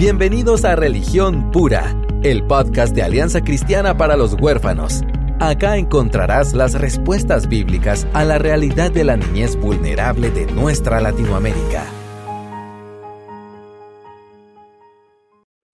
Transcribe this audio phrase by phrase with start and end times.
[0.00, 5.02] Bienvenidos a Religión Pura, el podcast de Alianza Cristiana para los Huérfanos.
[5.40, 11.84] Acá encontrarás las respuestas bíblicas a la realidad de la niñez vulnerable de nuestra Latinoamérica.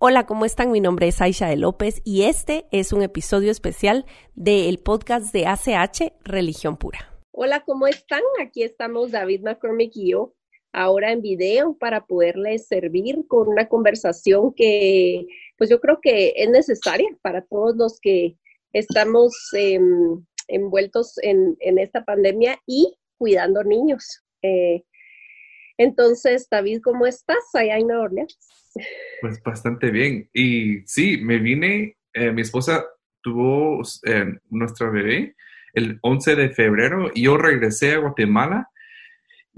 [0.00, 0.72] Hola, ¿cómo están?
[0.72, 5.46] Mi nombre es Aisha de López y este es un episodio especial del podcast de
[5.46, 7.16] ACH Religión Pura.
[7.30, 8.22] Hola, ¿cómo están?
[8.44, 10.34] Aquí estamos David McCormick y yo
[10.76, 15.26] ahora en video para poderles servir con una conversación que
[15.56, 18.36] pues yo creo que es necesaria para todos los que
[18.74, 24.22] estamos em, envueltos en, esta pandemia y cuidando niños.
[24.42, 24.82] Eh,
[25.78, 28.38] entonces, David, ¿cómo estás allá en Nueva Orleans?
[29.22, 30.28] Pues bastante bien.
[30.34, 32.84] Y sí, me vine, eh, mi esposa
[33.22, 35.34] tuvo eh, nuestra bebé
[35.72, 38.68] el 11 de febrero y yo regresé a Guatemala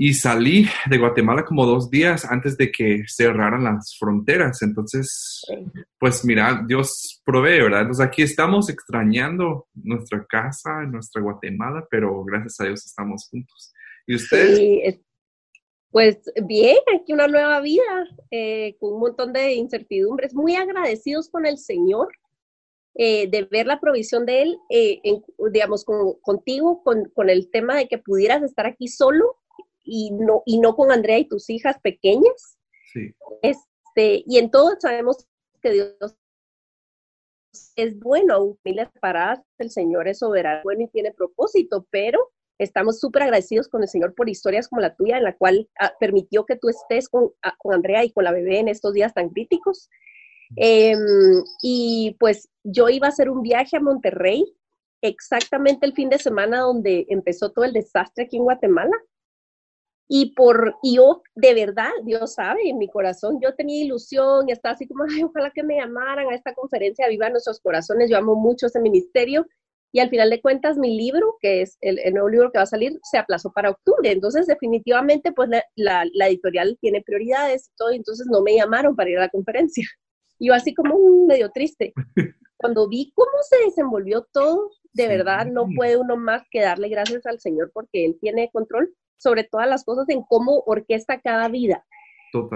[0.01, 4.63] y salí de Guatemala como dos días antes de que cerraran las fronteras.
[4.63, 5.45] Entonces,
[5.99, 7.81] pues mira, Dios provee, ¿verdad?
[7.81, 13.75] Entonces aquí estamos extrañando nuestra casa, nuestra Guatemala, pero gracias a Dios estamos juntos.
[14.07, 15.01] ¿Y ustedes?
[15.91, 21.45] Pues bien, aquí una nueva vida, eh, con un montón de incertidumbres, muy agradecidos con
[21.45, 22.09] el Señor
[22.95, 25.01] eh, de ver la provisión de Él, eh,
[25.51, 29.38] digamos, contigo, con, el tema de que pudieras estar aquí solo
[29.89, 32.59] y no, y no con Andrea y tus hijas pequeñas.
[32.93, 33.15] Sí.
[33.43, 35.27] Este, y en todo sabemos
[35.63, 36.17] que Dios
[37.77, 42.19] es bueno, aún familias separadas, el Señor es soberano, bueno y tiene propósito, pero
[42.59, 45.93] estamos súper agradecidos con el Señor por historias como la tuya, en la cual ah,
[45.99, 49.15] permitió que tú estés con, ah, con Andrea y con la bebé en estos días
[49.15, 49.89] tan críticos.
[50.57, 50.99] Em,
[51.63, 54.45] y pues yo iba a hacer un viaje a Monterrey,
[55.03, 58.97] exactamente el fin de semana donde empezó todo el desastre aquí en Guatemala.
[60.11, 64.53] Y por, y yo, de verdad, Dios sabe, en mi corazón, yo tenía ilusión y
[64.53, 68.09] estaba así como, ay, ojalá que me llamaran a esta conferencia Viva Nuestros Corazones.
[68.11, 69.47] Yo amo mucho ese ministerio.
[69.93, 72.67] Y al final de cuentas, mi libro, que es el, nuevo libro que va a
[72.67, 74.11] salir, se aplazó para octubre.
[74.11, 79.11] Entonces, definitivamente, pues la, la editorial tiene prioridades y todo, entonces no me llamaron para
[79.11, 79.87] ir a la conferencia.
[80.39, 81.93] Y yo así como un medio triste.
[82.57, 87.25] Cuando vi cómo se desenvolvió todo, de verdad no puede uno más que darle gracias
[87.27, 91.85] al Señor porque Él tiene control sobre todas las cosas en cómo orquesta cada vida.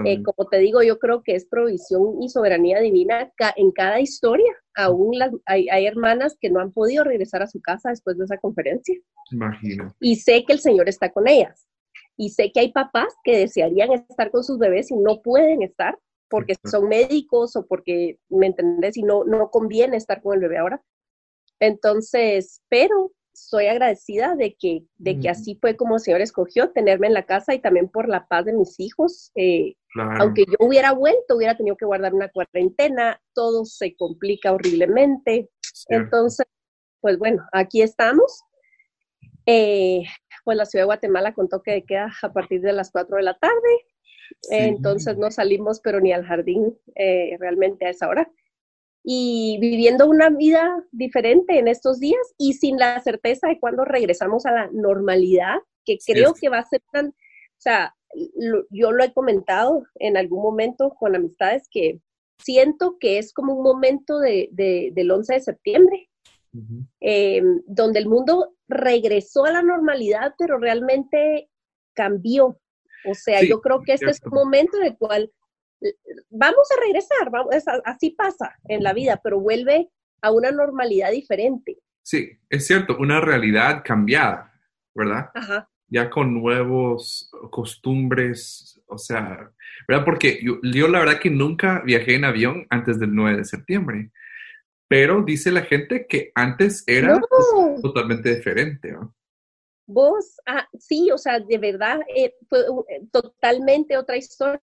[0.05, 4.53] Eh, como te digo, yo creo que es provisión y soberanía divina en cada historia.
[4.75, 8.25] Aún las, hay, hay, hermanas que no han podido regresar a su casa después de
[8.25, 8.95] esa conferencia.
[9.31, 9.93] Imagino.
[9.99, 11.67] Y sé que el Señor está con ellas.
[12.17, 15.97] Y sé que hay papás que desearían estar con sus bebés y no pueden estar
[16.29, 18.97] porque son médicos o porque, ¿me entendés?
[18.97, 20.81] Y no, no conviene estar con el bebé ahora.
[21.59, 27.07] Entonces, pero soy agradecida de que, de que así fue como el Señor escogió tenerme
[27.07, 29.31] en la casa y también por la paz de mis hijos.
[29.35, 29.75] Eh,
[30.19, 35.49] aunque yo hubiera vuelto, hubiera tenido que guardar una cuarentena, todo se complica horriblemente.
[35.89, 36.45] Entonces,
[37.01, 38.43] pues bueno, aquí estamos.
[39.45, 40.03] Eh,
[40.45, 43.37] pues la ciudad de Guatemala contó que queda a partir de las 4 de la
[43.37, 43.85] tarde
[44.49, 48.29] entonces no salimos, pero ni al jardín eh, realmente a esa hora.
[49.03, 54.45] Y viviendo una vida diferente en estos días y sin la certeza de cuándo regresamos
[54.45, 57.93] a la normalidad, que creo que va a ser tan, o sea,
[58.69, 61.99] yo lo he comentado en algún momento con amistades que
[62.37, 66.09] siento que es como un momento de, del 11 de septiembre,
[66.99, 71.49] em, donde el mundo regresó a la normalidad, pero realmente
[71.93, 72.59] cambió.
[73.05, 75.31] O sea, yo creo que este es un momento en el cual
[76.29, 77.53] vamos a regresar, vamos,
[77.85, 79.89] así pasa en la vida, pero vuelve
[80.21, 81.79] a una normalidad diferente.
[82.01, 84.53] Sí, es cierto, una realidad cambiada,
[84.93, 85.29] ¿verdad?
[85.33, 85.69] Ajá.
[85.87, 89.51] Ya con nuevos costumbres, o sea,
[89.87, 90.05] ¿verdad?
[90.05, 94.11] Porque yo, yo, la verdad que nunca viajé en avión antes del 9 de septiembre,
[94.87, 97.19] pero dice la gente que antes era
[97.81, 99.15] totalmente diferente, ¿no?
[99.85, 104.61] Vos, ah, sí, o sea, de verdad, eh, fue eh, totalmente otra historia.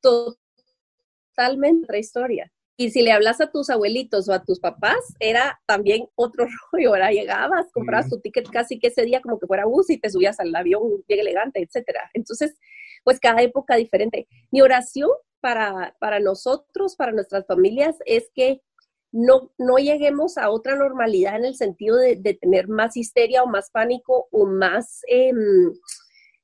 [0.00, 2.52] Totalmente otra historia.
[2.80, 6.90] Y si le hablas a tus abuelitos o a tus papás, era también otro rollo.
[6.90, 10.10] Ahora llegabas, comprabas tu ticket casi que ese día como que fuera bus y te
[10.10, 12.08] subías al avión bien elegante, etcétera.
[12.14, 12.56] Entonces,
[13.02, 14.28] pues cada época diferente.
[14.52, 15.10] Mi oración
[15.40, 18.62] para, para nosotros, para nuestras familias, es que
[19.10, 23.70] no, no lleguemos a otra normalidad en el sentido de, tener más histeria o más
[23.70, 25.72] pánico o más em,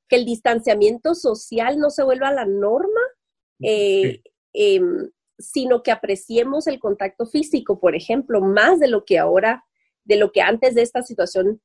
[0.07, 3.01] que el distanciamiento social no se vuelva la norma,
[3.61, 4.21] eh,
[4.53, 9.65] em, sino que apreciemos el contacto físico, por ejemplo, más de lo que ahora,
[10.03, 11.61] de lo que antes de esta situación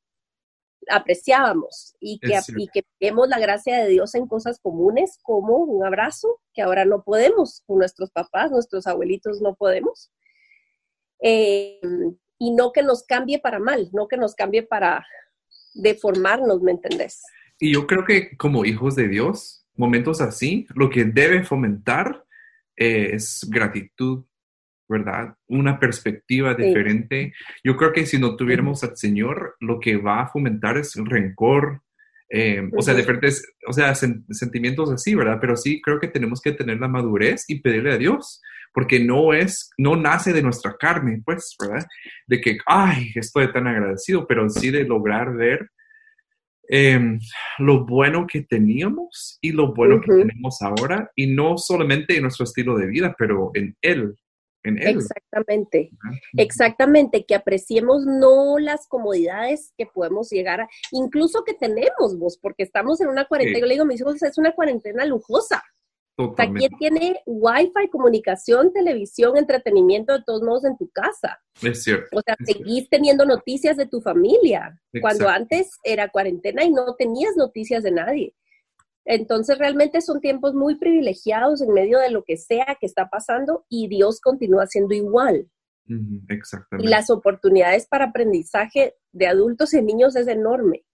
[0.89, 5.85] apreciábamos y que, y que vemos la gracia de Dios en cosas comunes como un
[5.85, 10.11] abrazo, que ahora no podemos con nuestros papás, nuestros abuelitos no podemos.
[11.23, 11.81] Eh,
[12.39, 15.07] y no que nos cambie para mal, no que nos cambie para
[15.75, 17.23] deformarnos, ¿me entendés?
[17.61, 22.25] Y yo creo que como hijos de Dios, momentos así, lo que debe fomentar
[22.77, 24.25] eh, es gratitud,
[24.89, 25.35] ¿verdad?
[25.47, 27.35] Una perspectiva diferente.
[27.63, 31.83] Yo creo que si no tuviéramos al Señor, lo que va a fomentar es rencor,
[32.31, 35.39] eh, o sea, diferentes, o sea, sentimientos así, ¿verdad?
[35.41, 38.41] Pero sí creo que tenemos que tener la madurez y pedirle a Dios,
[38.73, 41.87] porque no es, no nace de nuestra carne, pues, ¿verdad?
[42.27, 45.71] De que, ay, estoy tan agradecido, pero sí de lograr ver
[46.71, 47.19] em,
[47.59, 52.45] lo bueno que teníamos y lo bueno que tenemos ahora, y no solamente en nuestro
[52.45, 54.15] estilo de vida, pero en Él,
[54.63, 55.91] Exactamente,
[56.37, 62.65] exactamente, que apreciemos no las comodidades que podemos llegar a, incluso que tenemos vos, porque
[62.65, 65.63] estamos en una cuarentena, yo le digo a mis hijos, es una cuarentena lujosa.
[66.21, 66.67] Totalmente.
[66.67, 71.41] Aquí tiene wifi, comunicación, televisión, entretenimiento de todos modos en tu casa.
[71.63, 72.09] Es cierto.
[72.13, 77.37] O sea, seguís teniendo noticias de tu familia, cuando antes era cuarentena y no tenías
[77.37, 78.35] noticias de nadie.
[79.07, 83.65] Entonces realmente son tiempos muy privilegiados en medio de lo que sea que está pasando
[83.71, 85.49] y Dios continúa siendo igual.
[86.29, 86.87] exactamente.
[86.87, 90.85] Y las oportunidades para aprendizaje de adultos y niños es enorme.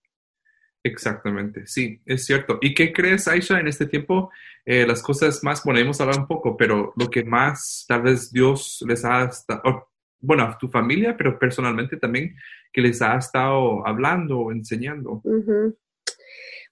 [0.86, 2.58] Exactamente, sí, es cierto.
[2.60, 4.30] ¿Y qué crees, Aisha, en este tiempo?
[4.64, 8.30] Eh, las cosas más, bueno, hemos hablado un poco, pero lo que más tal vez
[8.30, 9.88] Dios les ha, estado,
[10.20, 12.36] bueno, a tu familia, pero personalmente también,
[12.72, 15.22] que les ha estado hablando o enseñando.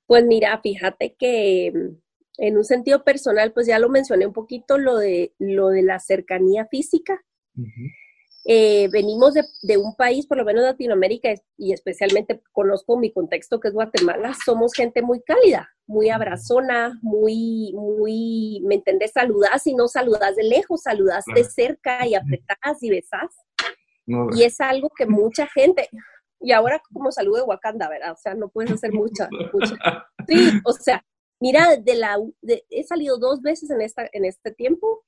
[0.06, 1.96] Pues mira, fíjate que mm,
[2.38, 5.98] en un sentido personal, pues ya lo mencioné un poquito, lo de, lo de la
[5.98, 7.20] cercanía física.
[8.46, 13.68] Eh, venimos de, un país, por lo menos Latinoamérica, y especialmente conozco mi contexto que
[13.68, 19.12] es Guatemala, somos gente muy cálida, muy abrazona, muy, muy, ¿me entendés?
[19.12, 23.34] Saludás y no saludás de lejos, saludás de cerca y apretás y besás.
[24.06, 25.88] y es algo que mucha gente,
[26.38, 28.12] y ahora como salud de Wakanda, ¿verdad?
[28.12, 29.28] O sea, no puedes hacer mucha,
[30.28, 31.02] Sí, o sea,
[31.40, 35.02] mira, de la, he salido dos veces en, esta, en este tiempo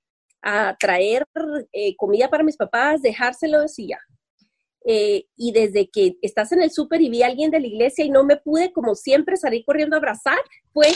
[0.49, 1.27] a traer
[1.73, 3.99] eh, comida para mis papás, dejárselos y ya.
[4.85, 8.05] Eh, y desde que estás en el súper y vi a alguien de la iglesia
[8.05, 10.39] y no me pude, como siempre, salir corriendo a abrazar,
[10.73, 10.87] fue,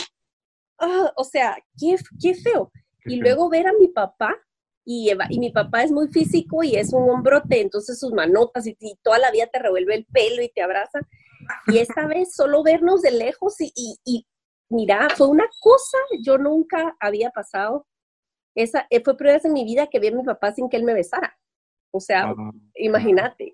[0.78, 2.70] ah, o sea, qué, qué feo.
[3.06, 4.36] y luego ver a mi papá
[4.84, 8.76] y, y, mi papá es muy físico y es un hombrote, entonces sus manotas y,
[9.02, 11.00] toda la vida te revuelve el pelo y te abraza.
[11.66, 13.72] Y esta vez solo vernos de lejos y,
[14.04, 14.28] y,
[14.68, 17.88] mira, fue una cosa, yo nunca había pasado,
[18.54, 20.76] esa eh, fue primera vez en mi vida que vi a mi papá sin que
[20.76, 21.38] él me besara.
[21.92, 22.34] O sea,
[22.74, 23.52] imagínate.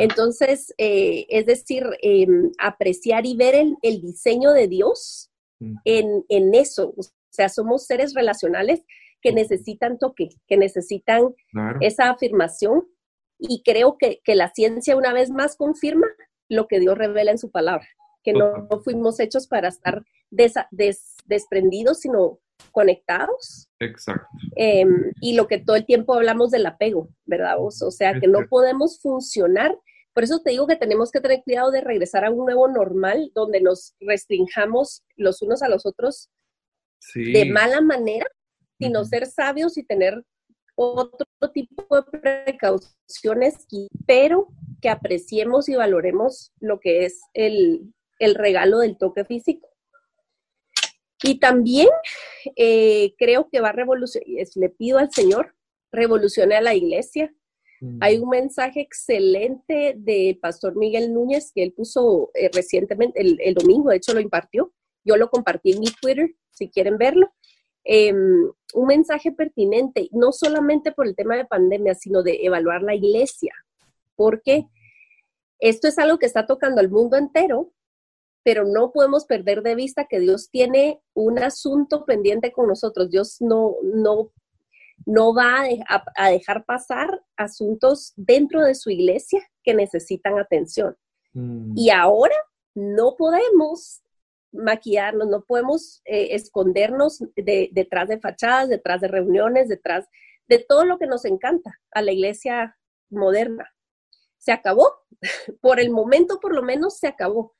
[0.00, 5.30] Entonces, eh, es decir, em, apreciar y ver el, el diseño de Dios
[5.84, 6.94] en, en, eso.
[6.96, 8.84] O sea, somos seres relacionales
[9.20, 11.34] que necesitan toque, que necesitan
[11.80, 12.86] esa afirmación.
[13.38, 16.08] Y creo que, la ciencia una vez más confirma
[16.48, 17.86] lo que Dios revela en su palabra,
[18.24, 22.40] que no, fuimos hechos para estar desprendidos, sino
[22.72, 23.68] conectados.
[23.80, 24.26] Exacto.
[24.56, 27.56] Em, y lo que todo el tiempo hablamos del apego, ¿verdad?
[27.58, 29.76] O, sea, que no podemos funcionar.
[30.12, 33.30] Por eso te digo que tenemos que tener cuidado de regresar a un nuevo normal
[33.34, 36.30] donde nos restringamos los unos a los otros
[37.14, 38.26] de mala manera
[38.78, 40.24] sino ser sabios y tener
[40.76, 43.66] otro tipo de precauciones,
[44.06, 44.48] pero
[44.80, 49.68] que apreciemos y valoremos lo que es el, regalo del toque físico.
[51.22, 51.88] Y también
[52.56, 55.54] eh, creo que va a revolucionar, le pido al Señor,
[55.90, 57.32] revolucione a la iglesia.
[58.00, 63.54] Hay un mensaje excelente del pastor Miguel Núñez que él puso eh, recientemente, el, el,
[63.54, 64.72] domingo, de hecho lo impartió.
[65.04, 67.32] Yo lo compartí en mi Twitter, si quieren verlo.
[67.90, 72.94] Em, un mensaje pertinente, no solamente por el tema de pandemia, sino de evaluar la
[72.94, 73.54] iglesia,
[74.14, 74.66] porque
[75.58, 77.72] esto es algo que está tocando al mundo entero,
[78.42, 83.10] pero no podemos perder de vista que Dios tiene un asunto pendiente con nosotros.
[83.10, 84.32] Dios no, no,
[85.06, 85.64] no va
[86.16, 90.96] a, dejar pasar asuntos dentro de su iglesia que necesitan atención.
[91.32, 91.74] Mm.
[91.76, 92.36] Y ahora
[92.74, 94.02] no podemos
[94.52, 100.06] maquillarnos, no podemos eh, escondernos detrás de fachadas, detrás de reuniones, detrás
[100.48, 102.76] de todo lo que nos encanta a la iglesia
[103.10, 103.70] moderna.
[104.38, 104.92] Se acabó,
[105.60, 107.54] por el momento por lo menos se acabó.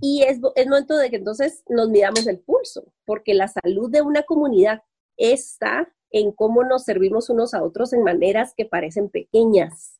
[0.00, 4.02] Y es, es momento de que entonces nos midamos el pulso, porque la salud de
[4.02, 4.82] una comunidad
[5.16, 9.98] está en cómo nos servimos unos a otros en maneras que parecen pequeñas.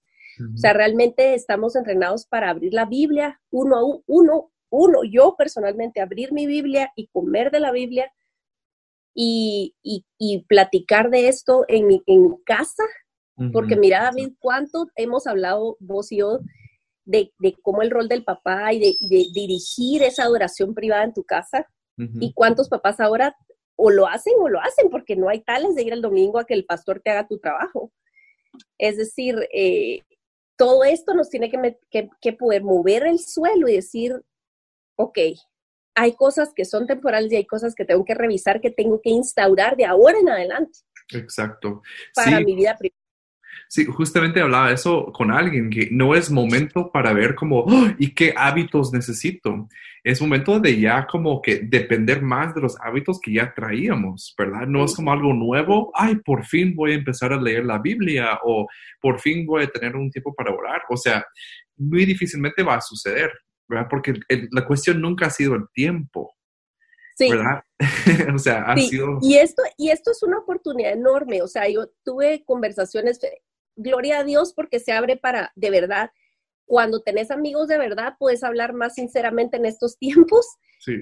[0.54, 6.00] O sea, realmente estamos entrenados para abrir la Biblia uno a uno, uno, yo personalmente,
[6.00, 8.10] abrir mi Biblia y comer de la Biblia
[9.14, 12.82] y, y, platicar de esto en mi, en casa,
[13.52, 16.38] porque mira, David, cuánto hemos hablado vos y yo
[17.04, 18.96] de, de cómo el rol del papá y de,
[19.32, 21.66] dirigir esa adoración privada en tu casa,
[21.96, 23.36] y cuántos papás ahora
[23.76, 26.44] o lo hacen o lo hacen, porque no hay tales de ir el domingo a
[26.44, 27.92] que el pastor te haga tu trabajo.
[28.78, 30.00] Es decir, eh,
[30.56, 34.20] todo esto nos tiene que, que, poder mover el suelo y decir,
[34.96, 35.18] ok,
[35.94, 39.10] hay cosas que son temporales y hay cosas que tengo que revisar, que tengo que
[39.10, 40.80] instaurar de ahora en adelante.
[41.12, 41.82] Exacto.
[42.14, 43.01] Para mi vida privada.
[43.72, 48.12] Sí, justamente hablaba eso con alguien, que no es momento para ver como, oh, ¿y
[48.12, 49.66] qué hábitos necesito?
[50.04, 54.66] Es momento de ya como que depender más de los hábitos que ya traíamos, ¿verdad?
[54.66, 58.38] No es como algo nuevo, ay, por fin voy a empezar a leer la Biblia
[58.44, 58.66] o
[59.00, 60.82] por fin voy a tener un tiempo para orar.
[60.90, 61.24] O sea,
[61.78, 63.32] muy difícilmente va a suceder,
[63.66, 63.86] ¿verdad?
[63.88, 64.12] Porque
[64.50, 66.34] la cuestión nunca ha sido el tiempo.
[67.16, 67.30] Sí.
[67.30, 67.62] ¿verdad?
[68.34, 69.18] o sea, ha sido...
[69.22, 71.40] Y esto, y esto es una oportunidad enorme.
[71.40, 73.18] O sea, yo tuve conversaciones
[73.76, 76.10] gloria a Dios porque se abre para, de verdad,
[76.64, 80.46] cuando tenés amigos de verdad, puedes hablar más sinceramente en estos tiempos.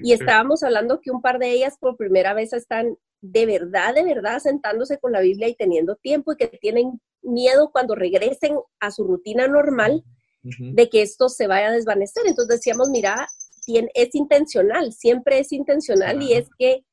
[0.03, 4.03] y estábamos hablando que un par de ellas por primera vez están de verdad, de
[4.03, 8.91] verdad sentándose con la Biblia y teniendo tiempo y que tienen miedo cuando regresen a
[8.91, 10.03] su rutina normal
[10.43, 12.23] de que esto se vaya a desvanecer.
[12.25, 13.27] Entonces decíamos, mira,
[13.67, 16.83] es intencional, siempre es intencional y es que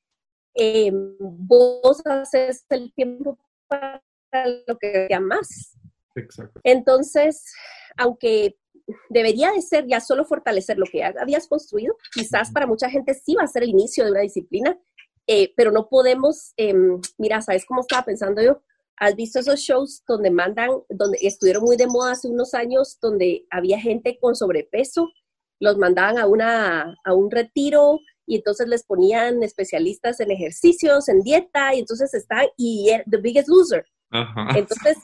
[0.55, 4.03] eh, vos haces el tiempo para
[4.47, 5.77] lo que más.
[6.15, 6.61] Exacto.
[6.65, 7.45] Entonces,
[7.97, 8.57] aunque
[9.09, 13.35] debería de ser ya solo fortalecer lo que habías construido, quizás para mucha gente sí
[13.35, 14.79] va a ser el inicio de una disciplina,
[15.27, 18.63] eh, pero no podemos, em, mira, ¿sabes cómo estaba pensando yo?
[18.97, 23.47] ¿Has visto esos shows donde mandan, donde estuvieron muy de moda hace unos años, donde
[23.51, 25.09] había gente con sobrepeso,
[25.61, 31.23] los mandaban a, una, a un retiro y entonces les ponían especialistas en ejercicios, en
[31.23, 34.99] dieta, y entonces están, y The Biggest Loser, entonces,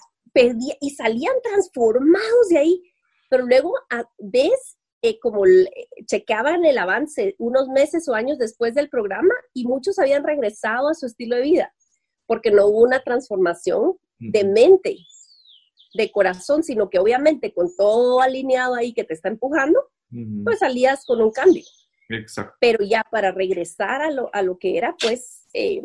[0.81, 2.83] y salían transformados de ahí,
[3.29, 5.43] pero luego ah, ves eh, como
[6.07, 10.95] chequeaban el avance unos meses o años después del programa y muchos habían regresado a
[10.95, 11.75] su estilo de vida,
[12.27, 14.97] porque no hubo una transformación de mente,
[15.93, 19.79] de corazón, sino que obviamente con todo alineado ahí que te está empujando,
[20.45, 21.65] pues salías con un cambio.
[22.09, 22.55] Exacto.
[22.61, 25.83] Pero ya para regresar a lo, a lo que era, pues eh,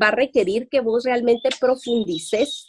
[0.00, 2.66] va a requerir que vos realmente profundices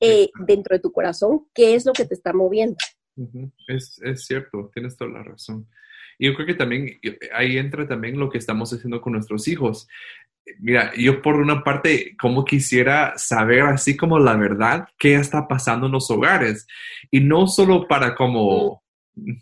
[0.00, 2.76] eh, dentro de tu corazón qué es lo que te está moviendo.
[3.68, 5.68] es, es, cierto, tienes toda la razón.
[6.18, 7.00] Y yo creo que también
[7.32, 9.88] ahí entra también lo que estamos haciendo con nuestros hijos.
[10.58, 15.86] Mira, yo por una parte, como quisiera saber así como la verdad, qué está pasando
[15.86, 16.66] en los hogares.
[17.10, 18.82] Y no solo para como,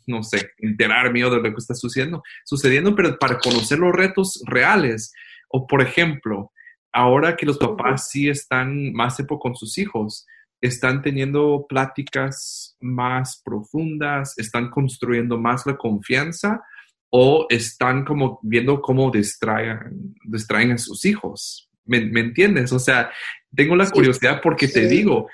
[0.06, 5.12] no sé, enterarme de lo que está sucediendo, sucediendo, pero para conocer los retos reales.
[5.48, 6.52] O por ejemplo,
[6.92, 10.26] ahora que los papás sí están más tiempo con sus hijos,
[10.60, 16.62] están teniendo pláticas más profundas, están construyendo más la confianza
[17.10, 21.68] o están como viendo cómo distraen, distraen a sus hijos.
[21.84, 22.72] ¿Me, entiendes?
[22.72, 23.10] O sea,
[23.54, 25.28] tengo la curiosidad porque te digo,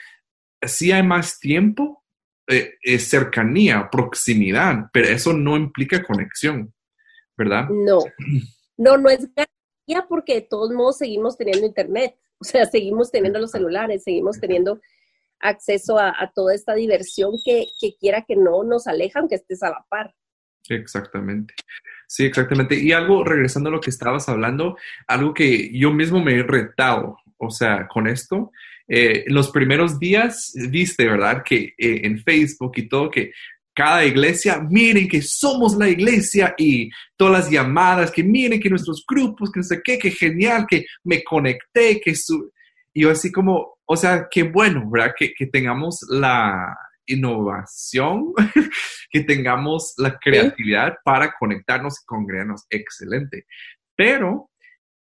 [0.63, 2.05] sí hay más tiempo,
[2.49, 6.73] eh, es cercanía, proximidad, pero eso no implica conexión,
[7.37, 7.69] ¿verdad?
[7.69, 7.99] No,
[8.79, 9.29] no, no es
[10.09, 14.81] porque de todos modos seguimos teniendo internet, o sea, seguimos teniendo los celulares, seguimos teniendo
[15.41, 17.67] acceso a, toda esta diversión que,
[18.01, 20.15] quiera que no nos aleja, aunque estés a la par.
[20.69, 21.55] Exactamente.
[22.07, 22.75] Sí, exactamente.
[22.77, 24.77] Y algo, regresando a lo que estabas hablando,
[25.07, 28.51] algo que yo mismo me he retado, o sea, con esto,
[28.89, 31.43] eh, los primeros días, viste, ¿verdad?
[31.45, 33.33] Que eh, en Facebook y todo, que
[33.79, 39.05] cada iglesia, miren que somos la iglesia y todas las llamadas, que miren que nuestros
[39.09, 42.51] grupos, que no sé qué, que genial, que me conecté, que su...
[42.93, 45.15] Y yo así como, o sea, qué bueno, ¿verdad?
[45.17, 48.33] Que, que tengamos la innovación,
[49.13, 52.65] que tengamos la creatividad para conectarnos y congregarnos.
[52.71, 53.47] Excelente.
[53.95, 54.51] Pero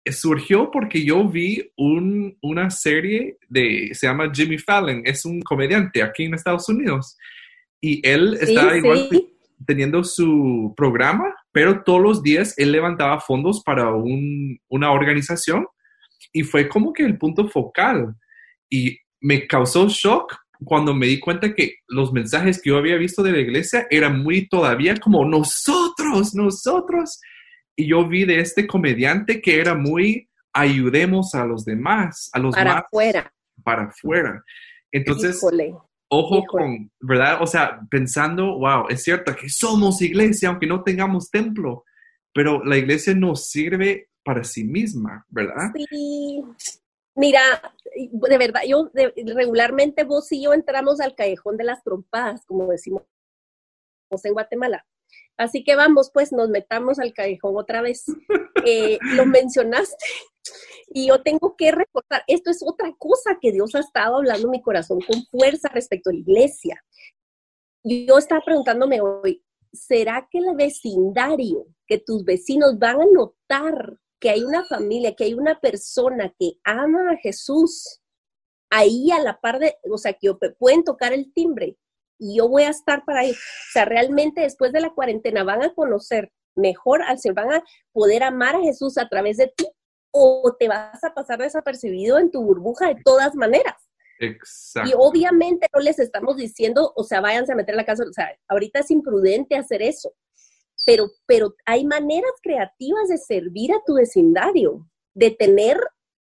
[0.06, 6.02] surgió porque yo vi un, una serie de, se llama Jimmy Fallon, es un comediante
[6.02, 7.18] aquí en Estados Unidos.
[7.84, 9.10] Y él estaba igual
[9.66, 15.66] teniendo su programa, pero todos los días él levantaba fondos para una organización
[16.32, 18.14] y fue como que el punto focal.
[18.70, 23.22] Y me causó shock cuando me di cuenta que los mensajes que yo había visto
[23.22, 27.20] de la iglesia eran muy todavía como nosotros, nosotros.
[27.76, 32.54] Y yo vi de este comediante que era muy ayudemos a los demás, a los
[32.54, 33.30] para afuera.
[33.62, 34.42] Para afuera.
[34.90, 35.38] Entonces,
[36.08, 37.42] ojo con, ¿verdad?
[37.42, 41.84] O sea, pensando, wow, es cierto que somos iglesia, aunque no tengamos templo,
[42.32, 45.72] pero la iglesia nos sirve para sí misma, ¿verdad?
[45.90, 46.42] Sí.
[47.16, 47.40] Mira,
[47.94, 48.90] de verdad, yo
[49.34, 53.02] regularmente vos y yo entramos al callejón de las trompadas, como decimos
[54.10, 54.84] en Guatemala.
[55.36, 58.04] Así que vamos, pues nos metamos al callejón otra vez.
[58.66, 60.06] Eh, lo mencionaste
[60.88, 64.52] y yo tengo que recordar, esto es otra cosa que Dios ha estado hablando en
[64.52, 66.82] mi corazón con fuerza respecto a la iglesia.
[67.82, 74.30] Yo estaba preguntándome hoy, ¿será que el vecindario, que tus vecinos van a notar que
[74.30, 78.00] hay una familia, que hay una persona que ama a Jesús
[78.70, 81.76] ahí a la par de, o sea, que pueden tocar el timbre
[82.24, 83.32] y yo voy a estar para ahí.
[83.32, 87.64] O sea, realmente después de la cuarentena van a conocer mejor al Señor, van a
[87.92, 89.66] poder amar a Jesús a través de ti
[90.10, 93.74] o te vas a pasar desapercibido en tu burbuja de todas maneras.
[94.20, 94.88] Exacto.
[94.88, 98.30] Y obviamente no les estamos diciendo, o sea, váyanse a meter la casa, o sea,
[98.48, 100.14] ahorita es imprudente hacer eso
[100.84, 105.78] pero, pero hay maneras creativas de servir a tu vecindario, de tener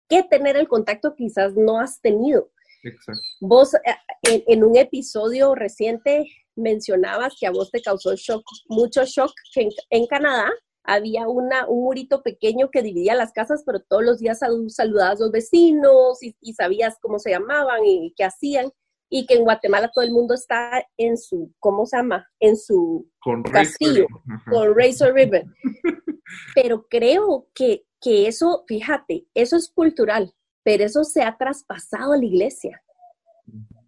[0.08, 2.50] que tener el contacto que quizás no has tenido.
[2.82, 3.22] Exacto.
[3.40, 9.32] Vos eh, en, un episodio reciente mencionabas que a vos te causó shock, mucho shock,
[9.54, 10.50] que en, Canadá
[10.84, 15.24] había una, un murito pequeño que dividía las casas, pero todos los días saludabas a
[15.24, 18.72] los vecinos y, y sabías cómo se llamaban y qué hacían
[19.14, 22.26] y que en Guatemala todo el mundo está en su, ¿cómo se llama?
[22.40, 23.06] En su
[23.52, 24.06] castillo,
[24.50, 25.54] con Razor Ribbon.
[26.54, 32.16] Pero creo que, que eso, fíjate, eso es cultural, pero eso se ha traspasado a
[32.16, 32.82] la iglesia.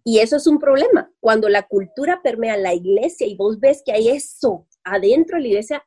[0.03, 1.11] Y eso es un problema.
[1.19, 5.47] Cuando la cultura permea la iglesia y vos ves que hay eso adentro de la
[5.47, 5.83] iglesia,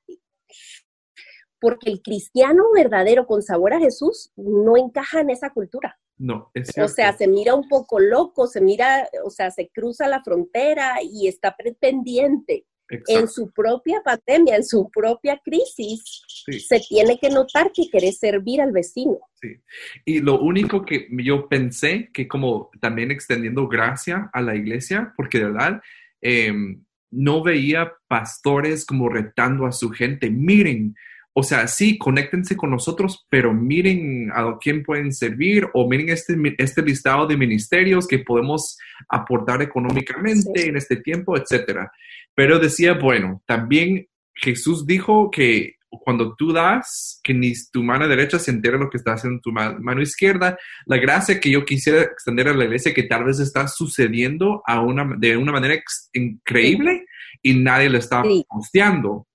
[1.60, 5.98] porque el cristiano verdadero con sabor a Jesús no encaja en esa cultura.
[6.16, 10.08] No, es O sea, se mira un poco loco, se mira, o sea, se cruza
[10.08, 12.66] la frontera y está pendiente.
[12.88, 16.22] En su propia pandemia, en su propia crisis,
[16.66, 19.18] se tiene que notar que quiere servir al vecino.
[19.40, 19.56] Sí.
[20.04, 25.38] Y lo único que yo pensé, que como también extendiendo gracia a la iglesia, porque
[25.38, 25.82] de verdad,
[26.20, 30.94] em, no veía pastores como retando a su gente, miren,
[31.32, 36.34] o sea, sí, conéctense con nosotros, pero miren a quién pueden servir o miren este,
[36.58, 38.76] este listado de ministerios que podemos
[39.08, 41.92] aportar económicamente en este tiempo, etcétera.
[42.38, 48.38] Pero decía, bueno, también Jesús dijo que cuando tú das, que ni tu mano derecha
[48.38, 50.56] se entera lo que está haciendo tu mano izquierda.
[50.86, 54.80] La gracia que yo quisiera extender a la iglesia que tal vez está sucediendo a
[54.82, 57.06] una, de una manera increíble
[57.42, 59.26] y nadie le está posteando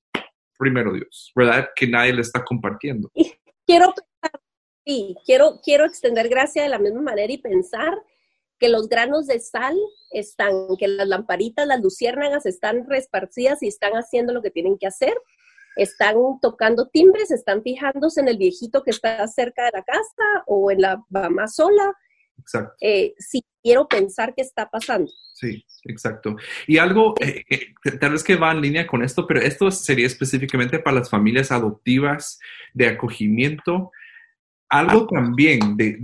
[0.58, 1.72] primero Dios, ¿verdad?
[1.76, 3.12] Que nadie le está compartiendo.
[3.14, 3.34] Y
[3.68, 3.94] quiero,
[4.86, 8.02] sí, quiero, quiero extender gracia de la misma manera y pensar
[8.64, 9.76] que los granos de sal
[10.10, 14.88] están, que las lamparitas, las luciérnagas están resparcidas y están haciendo lo que tienen que
[14.88, 15.14] hacer.
[15.76, 20.72] Están tocando timbres, están fijándose en el viejito que está cerca de la casa o
[20.72, 21.94] en la mamá sola.
[22.40, 22.74] Exacto.
[22.80, 25.12] Eh, sí, quiero pensar qué está pasando.
[25.34, 26.38] Sí, exacto.
[26.66, 30.08] Y algo, eh, eh, tal vez que va en línea con esto, pero esto sería
[30.08, 32.40] específicamente para las familias adoptivas
[32.74, 33.92] de acogimiento.
[34.74, 36.00] Algo también de,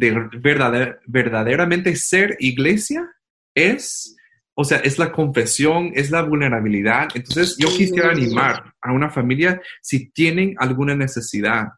[1.07, 3.09] verdaderamente ser iglesia
[3.55, 4.15] es,
[4.53, 7.07] o sea, es la confesión, es la vulnerabilidad.
[7.15, 11.69] Entonces, yo quisiera animar a una familia si tienen alguna necesidad.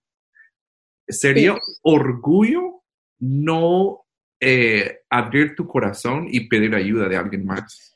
[1.08, 2.84] Sería orgullo
[3.20, 4.02] no
[4.42, 7.91] eh, abrir tu corazón y pedir ayuda de alguien más.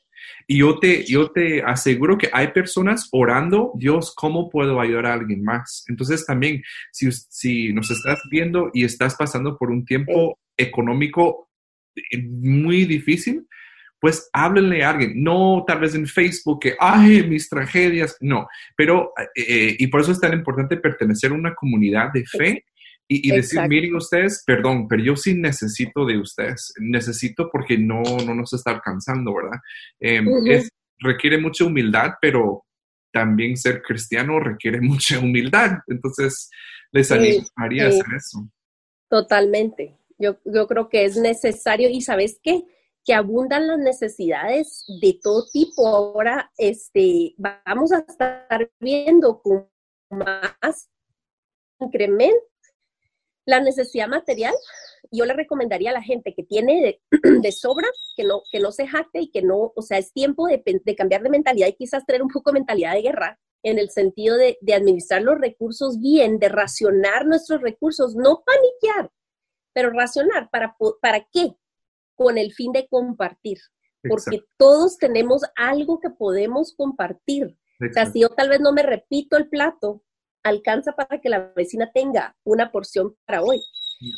[0.46, 5.14] Y yo te, yo te aseguro que hay personas orando, Dios, ¿cómo puedo ayudar a
[5.14, 5.84] alguien más?
[5.88, 11.50] Entonces también, si, si nos estás viendo y estás pasando por un tiempo económico
[11.96, 13.46] eh, muy difícil,
[13.98, 19.12] pues háblenle a alguien, no tal vez en Facebook que, ay, mis tragedias, no, pero,
[19.34, 22.64] eh, y por eso es tan importante pertenecer a una comunidad de fe
[23.08, 28.34] y, decir, miren ustedes, perdón, pero yo sí necesito de ustedes, necesito porque no, no
[28.34, 29.60] nos está alcanzando, ¿verdad?
[30.00, 30.26] Em,
[30.98, 32.64] requiere mucha humildad, pero
[33.12, 36.50] también ser cristiano requiere mucha humildad, entonces
[36.90, 38.48] les animaría a hacer eso.
[39.08, 41.88] Totalmente, yo, yo creo que es necesario.
[41.88, 42.64] Y sabes qué,
[43.04, 45.86] que abundan las necesidades de todo tipo.
[45.86, 49.68] Ahora, este, vamos a estar viendo con
[50.10, 50.90] más
[51.78, 52.36] incremento
[53.46, 54.54] la necesidad material,
[55.10, 57.00] yo le recomendaría a la gente que tiene
[57.42, 60.46] de, sobra, que no, que no se jacte y que no, o sea, es tiempo
[60.46, 60.62] de,
[60.96, 64.36] cambiar de mentalidad y quizás tener un poco de mentalidad de guerra en el sentido
[64.36, 69.10] de, administrar los recursos bien, de racionar nuestros recursos, no paniquear,
[69.72, 70.50] pero racionar.
[70.50, 71.56] ¿Para, ¿Para qué?
[72.14, 73.58] Con el fin de compartir.
[74.08, 77.56] porque todos tenemos algo que podemos compartir.
[77.80, 80.02] O sea, si yo tal vez no me repito el plato,
[80.46, 83.60] alcanza para que la vecina tenga una porción para hoy.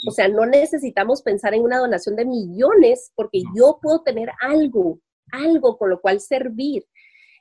[0.08, 5.00] O sea, no necesitamos pensar en una donación de millones porque yo puedo tener algo,
[5.32, 6.84] algo con lo cual servir.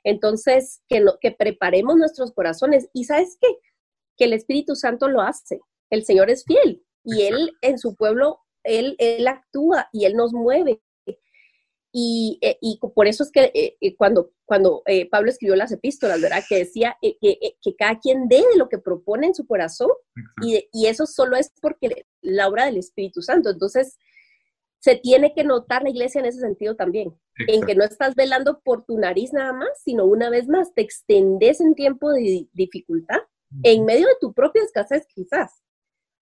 [0.04, 2.88] Entonces, que, que preparemos nuestros corazones.
[2.92, 3.48] Y sabes qué?
[4.16, 5.60] Que el Espíritu Santo lo hace.
[5.90, 10.32] El Señor es fiel y Él en su pueblo, Él, él actúa y Él nos
[10.32, 10.80] mueve.
[12.00, 16.20] Y, eh, y, por eso es que eh, eh, cuando, cuando Pablo escribió las epístolas,
[16.20, 16.44] ¿verdad?
[16.48, 19.90] Que decía que, que, cada quien dé de lo que propone en su corazón
[20.40, 23.50] y, y, eso solo es porque la obra del Espíritu Santo.
[23.50, 23.98] Entonces,
[24.78, 28.60] se tiene que notar la iglesia en ese sentido también, en que no estás velando
[28.60, 33.18] por tu nariz nada más, sino una vez más te extendes en tiempo de dificultad,
[33.64, 35.64] en medio de tu propia escasez quizás,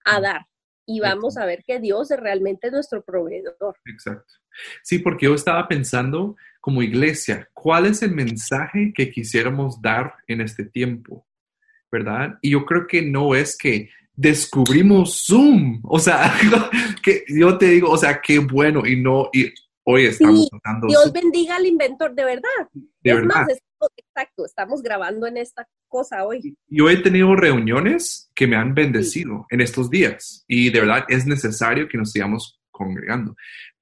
[0.07, 0.47] a dar.
[0.87, 3.77] Y vamos a ver que Dios es realmente nuestro proveedor.
[3.85, 4.33] Exacto.
[4.83, 10.41] Sí, porque yo estaba pensando como iglesia, ¿cuál es el mensaje que quisiéramos dar en
[10.41, 11.27] este tiempo?
[11.91, 12.39] ¿Verdad?
[12.43, 15.81] Y yo creo que no es que descubrimos Zoom.
[15.85, 16.35] O sea,
[17.03, 19.53] que yo te digo, o sea, qué bueno y no, y
[19.85, 22.69] hoy estamos sí, Dios bendiga al inventor, de verdad.
[22.73, 23.47] De es verdad.
[23.47, 23.59] Más,
[23.97, 26.57] exacto, estamos grabando en esta cosa hoy.
[26.67, 31.27] Yo he tenido reuniones que me han bendecido en estos días y de verdad es
[31.27, 33.35] necesario que nos sigamos congregando,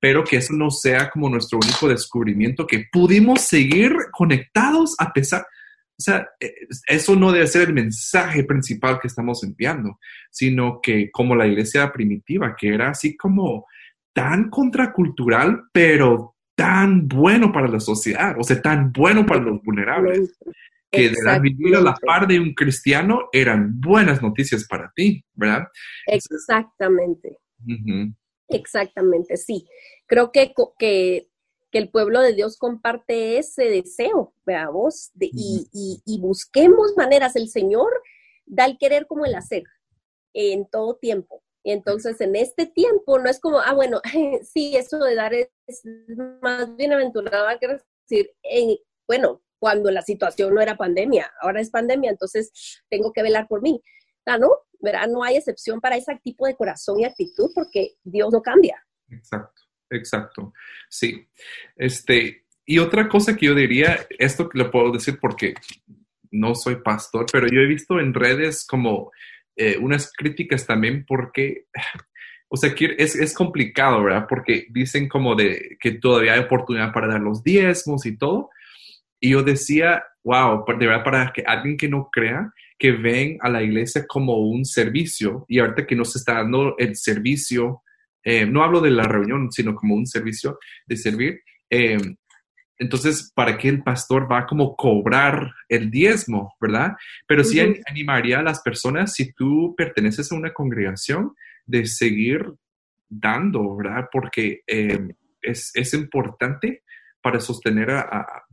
[0.04, 5.46] pero que eso no sea como nuestro único descubrimiento, que pudimos seguir conectados a pesar,
[5.98, 6.52] o sea, e,
[6.88, 9.98] eso no debe ser el mensaje principal que estamos enviando,
[10.30, 13.64] sino que como la iglesia primitiva, que era así como
[14.12, 20.38] tan contracultural, pero tan bueno para la sociedad, o sea, tan bueno para los vulnerables,
[20.90, 25.66] que de vivir a la par de un cristiano eran buenas noticias para ti, ¿verdad?
[26.06, 27.38] Exactamente.
[28.48, 29.66] Exactamente, sí.
[30.06, 31.28] Creo que, que
[31.74, 37.34] que el pueblo de Dios comparte ese deseo, veamos, y, y, busquemos maneras.
[37.34, 37.90] El Señor
[38.46, 39.64] da el querer como el hacer
[40.34, 41.42] en todo tiempo.
[41.64, 44.00] Y entonces en este tiempo no es como, ah, bueno,
[44.44, 45.48] sí, eso de dar es,
[46.40, 48.76] más bienaventurado que decir, en,
[49.08, 52.52] bueno, cuando la situación no era pandemia, ahora es pandemia, entonces
[52.88, 53.82] tengo que velar por mí.
[54.26, 54.50] Ah, ¿no?
[54.78, 55.08] ¿Verdad?
[55.08, 58.80] No hay excepción para ese tipo de corazón y actitud porque Dios no cambia.
[59.10, 60.52] Exacto exacto.
[60.88, 61.26] Sí.
[61.76, 65.54] Este, y otra cosa que yo diría, esto que lo puedo decir porque
[66.30, 69.12] no soy pastor, pero yo he visto en redes como
[69.56, 71.66] eh, unas críticas también porque,
[72.48, 74.26] o sea, es, es complicado, ¿verdad?
[74.28, 78.50] Porque dicen como de que todavía hay oportunidad para dar los diezmos y todo.
[79.20, 83.48] Y yo decía, wow, de verdad, para que alguien que no crea, que ven a
[83.48, 87.82] la iglesia como un servicio y ahorita que no se está dando el servicio
[88.24, 91.40] eh, no hablo de la reunión, sino como un servicio de servir.
[91.70, 91.98] Eh,
[92.78, 96.92] entonces, ¿para qué el pastor va a como cobrar el diezmo, verdad?
[97.26, 101.34] Pero sí animaría a las personas, si tú perteneces a una congregación,
[101.66, 102.52] de seguir
[103.08, 104.08] dando, ¿verdad?
[104.10, 105.08] Porque eh,
[105.40, 106.82] es, importante
[107.22, 108.43] para sostener a,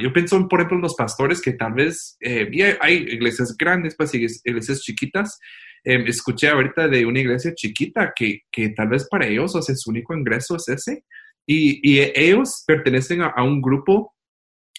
[0.00, 4.80] Yo pienso, por ejemplo, en los pastores que tal vez hay iglesias grandes, pues iglesias
[4.80, 5.38] chiquitas,
[5.84, 9.74] Em, escuché ahorita de una iglesia chiquita que, que, tal vez para ellos, o sea,
[9.74, 11.04] su único ingreso es ese.
[11.44, 14.14] Y, y ellos pertenecen a, un grupo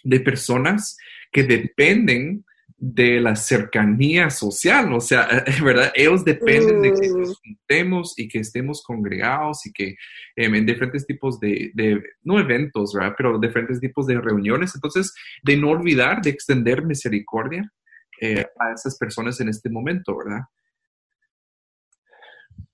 [0.03, 0.97] de personas
[1.31, 2.45] que dependen
[2.85, 5.27] de la cercanía social, o sea,
[5.63, 5.93] ¿verdad?
[5.95, 7.33] Ellos dependen de que nos mm.
[7.41, 9.95] juntemos y que estemos congregados y que
[10.35, 13.13] em, en diferentes tipos de, de, no eventos, ¿verdad?
[13.17, 14.75] Pero diferentes tipos de reuniones.
[14.75, 17.71] Entonces, de no olvidar de extender misericordia
[18.19, 20.41] eh, a esas personas en este momento, ¿verdad?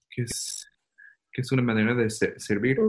[0.09, 0.67] que es,
[1.31, 2.79] que es una manera de servir.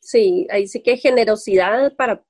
[0.00, 2.24] Sí, ahí sí que hay generosidad para,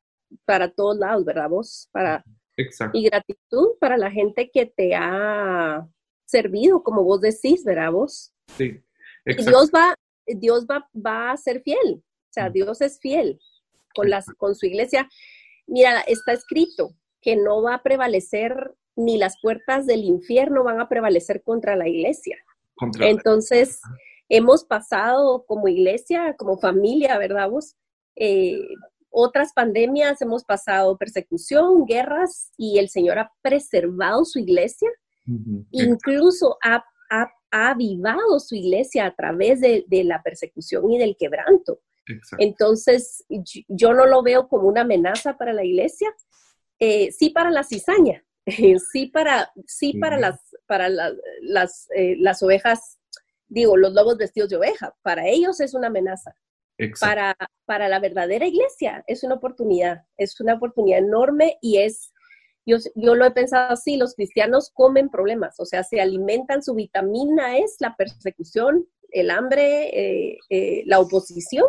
[0.45, 1.89] para todos lados, ¿verdad vos?
[1.93, 2.25] Para,
[2.57, 2.99] Exacto.
[2.99, 5.87] Y gratitud para la gente que te ha
[6.27, 8.33] servido, como vos decís, ¿verdad vos?
[8.57, 8.83] Sí.
[9.25, 9.95] Dios va,
[10.27, 13.39] Dios va, va a ser fiel, o sea, Dios es fiel
[13.95, 15.09] con, las, con su iglesia.
[15.67, 20.89] Mira, está escrito que no va a prevalecer ni las puertas del infierno van a
[20.89, 22.37] prevalecer contra la iglesia.
[23.01, 23.81] Entonces,
[24.29, 27.77] hemos pasado como iglesia, como familia, ¿verdad vos?
[28.17, 28.59] Eh,
[29.11, 34.89] otras pandemias, hemos pasado persecución, guerras, y el Señor ha preservado su iglesia,
[35.71, 36.85] incluso ha,
[37.53, 41.81] avivado su iglesia a través de, la persecución y del quebranto.
[42.39, 43.25] Entonces,
[43.69, 46.09] yo no lo veo como una amenaza para la iglesia,
[46.79, 48.25] eh, sí para la cizaña,
[48.93, 52.99] sí para, sí para las, para las, eh, las ovejas,
[53.49, 56.35] digo, los lobos vestidos de oveja, para ellos es una amenaza.
[57.01, 59.05] Para, para la verdadera iglesia.
[59.07, 62.13] Es una oportunidad, es una oportunidad enorme y es,
[62.67, 66.75] yo, yo lo he pensado así, los cristianos comen problemas, o sea, se alimentan, su
[66.75, 71.67] vitamina es la persecución, el hambre, eh, eh, la oposición.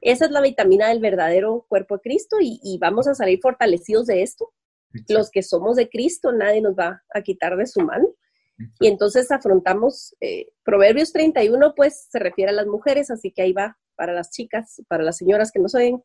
[0.00, 4.06] Esa es la vitamina del verdadero cuerpo de Cristo y, y vamos a salir fortalecidos
[4.06, 4.52] de esto.
[5.08, 8.08] Los que somos de Cristo, nadie nos va a quitar de su mano.
[8.80, 13.52] Y entonces afrontamos, eh, Proverbios 31, pues se refiere a las mujeres, así que ahí
[13.52, 16.02] va para las chicas, para las señoras que nos oyen.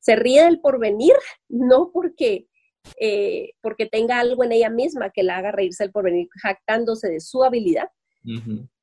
[0.00, 1.14] Se ríe del porvenir,
[1.48, 2.46] no porque,
[3.00, 7.20] eh, porque tenga algo en ella misma que la haga reírse del porvenir, jactándose de
[7.20, 7.88] su habilidad,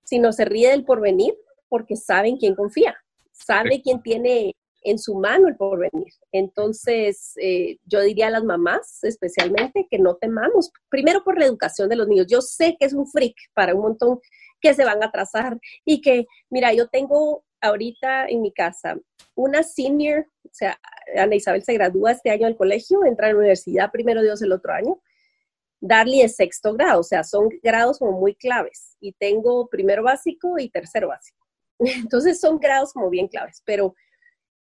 [0.03, 1.35] sino se ríe del porvenir
[1.69, 2.95] porque saben quién confía,
[3.31, 4.55] sabe quién tiene
[4.85, 6.13] en su mano el porvenir.
[6.31, 11.89] Entonces, eh, yo diría a las mamás especialmente que no temamos, primero por la educación
[11.89, 12.27] de los niños.
[12.29, 14.19] Yo sé que es un freak para un montón
[14.61, 18.97] que se van a atrasar y que, mira, yo tengo ahorita en mi casa
[19.35, 20.79] una senior, o sea,
[21.17, 24.51] Ana Isabel se gradúa este año del colegio, entra a la universidad primero Dios el
[24.51, 25.01] otro año.
[25.81, 28.95] Darly es sexto grado, o sea, son grados como muy claves.
[28.99, 31.45] Y tengo primero básico y tercero básico.
[31.79, 33.93] Entonces son grados como bien claves, pero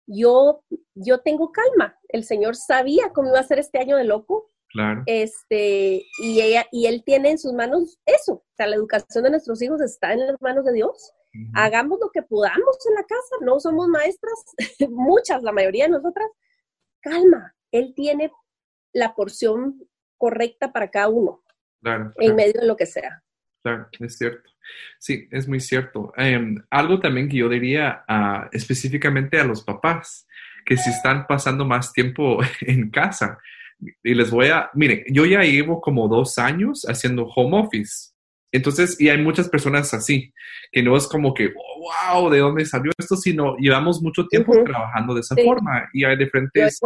[0.05, 1.97] yo, yo tengo calma.
[2.09, 4.51] El Señor sabía cómo iba a ser este año de loco.
[4.69, 5.03] Claro.
[5.05, 8.33] Este, y, ella, y Él tiene en sus manos eso.
[8.33, 11.13] O sea, la educación de nuestros hijos está en las manos de Dios.
[11.53, 13.35] Hagamos lo que podamos en la casa.
[13.41, 14.43] No somos maestras,
[14.89, 16.29] muchas, la mayoría de nosotras.
[17.01, 17.53] Calma.
[17.71, 18.31] Él tiene
[18.93, 19.81] la porción
[20.17, 21.43] correcta para cada uno.
[21.81, 23.23] Claro, En medio de lo que sea.
[23.63, 24.49] Claro, es cierto.
[24.99, 26.11] Sí, es muy cierto.
[26.17, 30.27] Em, algo también que yo diría ah, específicamente a los papás,
[30.65, 33.37] que si están pasando más tiempo en casa,
[34.03, 38.11] y les voy a, miren, yo ya llevo como dos años haciendo home office.
[38.51, 40.33] Entonces, y hay muchas personas así,
[40.71, 41.49] que no es como que,
[42.13, 43.15] wow, ¿de dónde salió esto?
[43.17, 46.79] Sino llevamos mucho tiempo trabajando de esa forma y hay diferentes...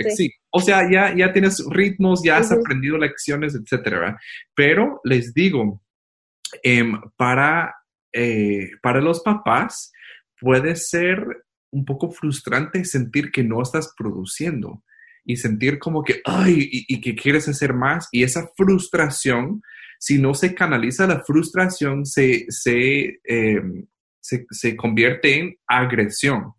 [0.00, 0.10] Sí.
[0.10, 0.32] sí.
[0.50, 4.18] o sea, ya, ya tienes ritmos, ya has aprendido lecciones, etcétera.
[4.54, 5.80] Pero les digo,
[6.62, 7.74] Em, para,
[8.12, 9.92] eh, para los papás
[10.40, 11.24] puede ser
[11.70, 14.82] un poco frustrante sentir que no estás produciendo
[15.24, 18.08] y sentir como que, ay, y, que quieres hacer más.
[18.12, 19.62] Y esa frustración,
[19.98, 23.86] si no se canaliza, la frustración se, se, em,
[24.20, 26.54] se convierte en agresión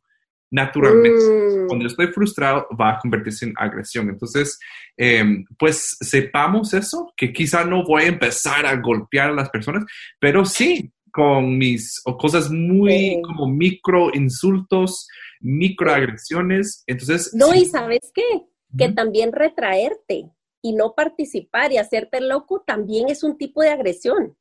[0.52, 1.63] naturalmente.
[1.63, 1.67] Mm.
[1.67, 4.10] Cuando estoy frustrado, va a convertirse en agresión.
[4.10, 4.60] Entonces,
[4.97, 9.84] em, pues sepamos eso, que quizá no voy a empezar a golpear a las personas,
[10.19, 15.08] pero sí con mis cosas muy como micro insultos,
[15.39, 16.84] micro agresiones.
[16.88, 17.32] Entonces.
[17.34, 18.43] No, y sabes qué?
[18.78, 20.30] Que también retraerte
[20.62, 24.36] y no participar y hacerte loco también es un tipo de agresión.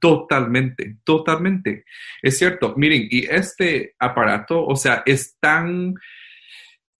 [0.00, 1.84] Totalmente, totalmente.
[2.22, 2.74] Es cierto.
[2.76, 5.94] Miren, y este aparato, o sea, es tan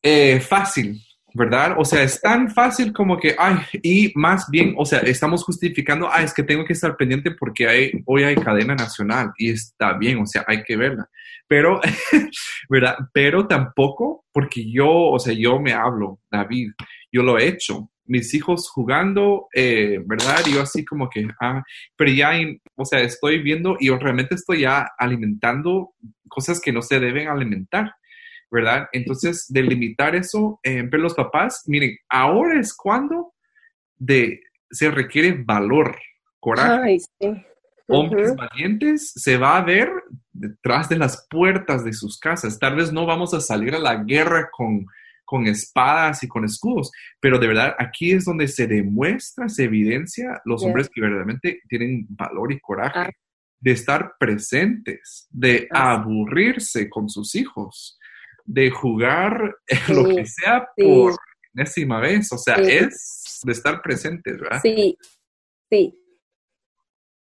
[0.02, 0.98] eh, fácil,
[1.34, 1.76] ¿verdad?
[1.78, 6.08] O sea, es tan fácil como que, ay, y más bien, o sea, estamos justificando,
[6.10, 10.18] ay, es que tengo que estar pendiente porque hoy hay cadena nacional y está bien,
[10.18, 11.08] o sea, hay que verla.
[11.46, 11.80] Pero,
[12.68, 12.96] ¿verdad?
[13.12, 16.70] Pero tampoco porque yo, o sea, yo me hablo, David,
[17.12, 20.40] yo lo he hecho mis hijos jugando, eh, ¿verdad?
[20.44, 21.62] Y yo así como que, ah,
[21.96, 22.32] pero ya,
[22.74, 25.94] o sea, estoy viendo y yo realmente estoy ya alimentando
[26.28, 27.94] cosas que no se deben alimentar,
[28.50, 28.88] ¿verdad?
[28.92, 33.32] Entonces, delimitar eso, eh, pero los papás, miren, ahora es cuando
[33.96, 35.96] de, se requiere valor,
[36.40, 36.98] coraje.
[37.86, 39.88] Hombres valientes se va a ver
[40.32, 42.58] detrás de las puertas de sus casas.
[42.58, 44.86] Tal vez no vamos a salir a la guerra con
[45.30, 46.90] con espadas y con escudos,
[47.20, 52.04] pero de verdad aquí es donde se demuestra, se evidencia los hombres que verdaderamente tienen
[52.08, 53.10] valor y coraje ah.
[53.60, 57.96] de estar presentes, de aburrirse con sus hijos,
[58.44, 59.54] de jugar
[59.88, 61.14] lo que sea por
[61.52, 64.60] décima vez, o sea, es de estar presentes, ¿verdad?
[64.60, 64.98] Sí,
[65.70, 65.96] sí.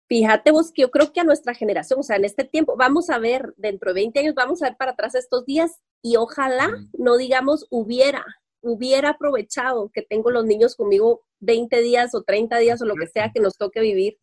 [0.08, 3.10] Fíjate vos que yo creo que a nuestra generación, o sea, en este tiempo, vamos
[3.10, 6.72] a ver, dentro de 20 años, vamos a ver para atrás estos días y ojalá
[6.94, 8.26] no digamos hubiera,
[8.62, 13.08] hubiera aprovechado que tengo los niños conmigo 20 días o 30 días o lo que
[13.08, 14.18] sea que nos toque vivir,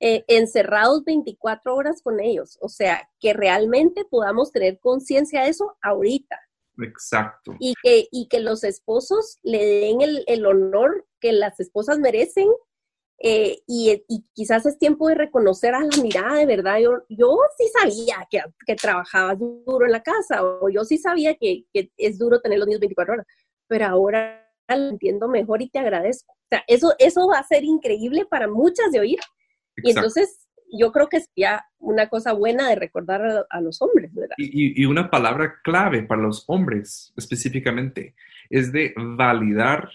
[0.00, 2.56] eh, encerrados 24 horas con ellos.
[2.62, 6.40] O sea, que realmente podamos tener conciencia de eso ahorita.
[6.78, 7.54] Exacto.
[7.60, 12.48] Y que, y que los esposos le den el, el honor que las esposas merecen
[13.18, 16.78] eh, y, quizás es tiempo de reconocer a la mirada de verdad.
[16.78, 21.34] Yo, yo sí sabía que, que trabajabas duro en la casa, o yo sí sabía
[21.34, 23.26] que, que, es duro tener los niños 24 horas,
[23.68, 26.32] pero ahora lo entiendo mejor y te agradezco.
[26.32, 29.18] O sea, eso, eso va a ser increíble para muchas de oír.
[29.76, 34.34] Y entonces, yo creo que sería una cosa buena de recordar a, los hombres, ¿verdad?
[34.38, 38.14] Y, y, una palabra clave para los hombres específicamente
[38.50, 39.88] es de validar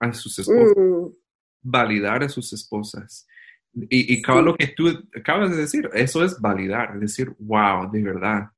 [0.00, 0.76] a sus esposas.
[0.76, 1.19] Mm.
[1.62, 3.26] Validar a sus esposas.
[3.72, 8.02] Y, y lo que tú acabas de decir, eso es validar, es decir, wow, de
[8.02, 8.48] verdad,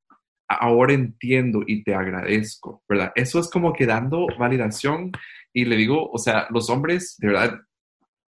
[0.48, 3.12] ahora entiendo y te agradezco, ¿verdad?
[3.14, 5.12] Eso es como que dando validación
[5.52, 7.60] y le digo, o sea, los hombres, de verdad,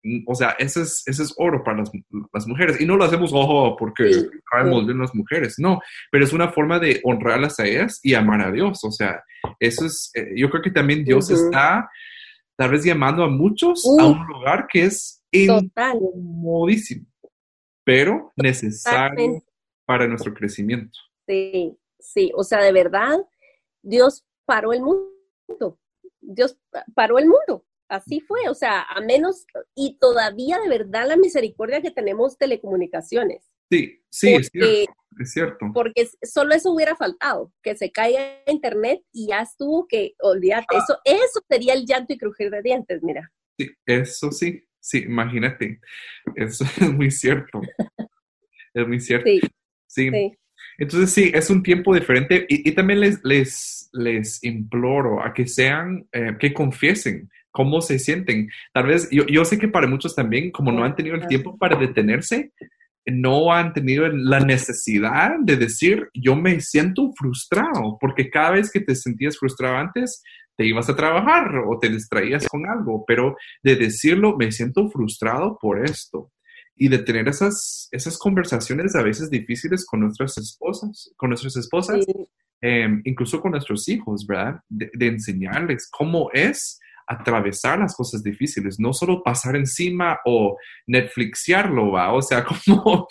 [0.03, 1.91] mm, o sea, ese es, ese es oro para las,
[2.33, 2.81] las mujeres.
[2.81, 4.11] Y no lo hacemos, ojo, porque
[4.51, 5.81] caemos bien las mujeres, no,
[6.11, 8.83] pero es una forma de honrarlas a ellas y amar a Dios.
[8.85, 9.23] O sea,
[9.59, 11.91] eso es, eh, yo creo que también Dios está
[12.61, 17.07] tal vez llamando a muchos a un lugar que es incomodísimo,
[17.83, 19.43] pero necesario
[19.87, 20.99] para nuestro crecimiento.
[21.27, 23.19] Sí, sí, o sea, de verdad,
[23.81, 25.79] Dios paró el mundo.
[26.21, 26.59] Dios
[26.95, 27.65] paró el mundo.
[27.89, 33.50] Así fue, o sea, a menos, y todavía de verdad la misericordia que tenemos telecomunicaciones.
[33.71, 35.71] Sí, sí, es cierto, es cierto.
[35.73, 40.83] Porque solo eso hubiera faltado, que se caiga internet y ya estuvo que, olvídate, ah.
[40.83, 43.33] eso, eso sería el llanto y crujir de dientes, mira.
[43.57, 45.79] Sí, eso sí, Sí, imagínate.
[46.35, 47.61] Eso es muy cierto.
[48.75, 49.29] Es muy cierto.
[49.87, 50.11] Sí.
[50.79, 56.07] Entonces sí, es un tiempo diferente y, también les, les, les, imploro a que sean,
[56.13, 58.49] eh, que confiesen cómo se sienten.
[58.73, 61.59] Tal vez, yo, yo sé que para muchos también, como no han tenido el tiempo
[61.59, 62.53] para detenerse,
[63.07, 68.81] no han tenido la necesidad de decir, yo me siento frustrado, porque cada vez que
[68.81, 70.23] te sentías frustrado antes,
[70.57, 75.57] te ibas a trabajar o te distraías con algo, pero de decirlo, me siento frustrado
[75.59, 76.33] por esto.
[76.77, 82.05] Y de tener esas, esas conversaciones a veces difíciles con nuestras esposas, con nuestras esposas,
[82.61, 84.61] em, incluso con nuestros hijos, ¿verdad?
[84.69, 86.80] De, enseñarles cómo es
[87.11, 92.13] atravesar las cosas difíciles, no solo pasar encima o Netflixiarlo, ¿va?
[92.13, 92.83] O sea, como...
[92.85, 93.09] o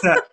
[0.00, 0.24] sea,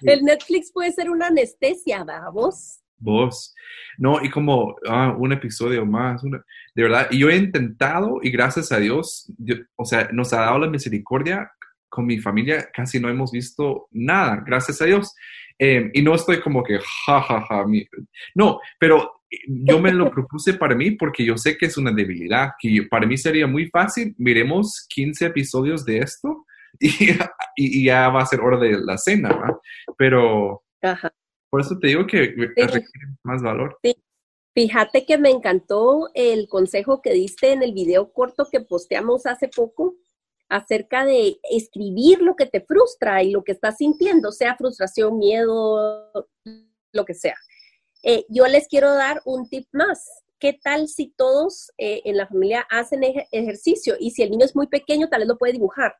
[0.00, 2.30] El Netflix puede ser una anestesia, ¿va?
[2.30, 2.80] ¿Vos?
[2.96, 3.54] Vos.
[3.98, 8.72] No, y como ah, un episodio más, de verdad, y yo he intentado y gracias
[8.72, 9.30] a Dios,
[9.76, 11.52] o sea, nos ha dado la misericordia
[11.90, 15.14] con mi familia, casi no hemos visto nada, gracias a Dios.
[15.58, 17.64] Em, y no estoy como que, ja, ja, ja,
[18.34, 19.17] no, pero
[19.48, 23.06] yo me lo propuse para mí porque yo sé que es una debilidad, que para
[23.06, 26.46] mí sería muy fácil, miremos 15 episodios de esto
[26.80, 27.12] y,
[27.56, 29.56] y, ya va a ser hora de la cena, ¿verdad?
[29.96, 30.62] Pero...
[30.82, 31.12] Ajá
[31.50, 33.78] por eso te digo que requiere más valor.
[33.82, 33.96] Sí.
[34.54, 39.48] Fíjate que me encantó el consejo que diste en el video corto que posteamos hace
[39.48, 39.94] poco
[40.48, 46.12] acerca de escribir lo que te frustra y lo que estás sintiendo, sea frustración, miedo,
[46.92, 47.36] lo que sea.
[48.10, 50.24] Eh, yo les quiero dar un tip más.
[50.38, 54.56] ¿Qué tal si todos eh, en la familia hacen ejercicio y si el niño es
[54.56, 55.94] muy pequeño, tal vez lo puede dibujar?